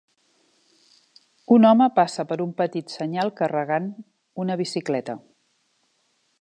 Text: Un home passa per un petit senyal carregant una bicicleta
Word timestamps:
Un 1.57 1.67
home 1.73 1.87
passa 1.99 2.25
per 2.33 2.39
un 2.47 2.55
petit 2.63 2.95
senyal 2.95 3.33
carregant 3.43 3.93
una 4.45 4.59
bicicleta 4.63 5.19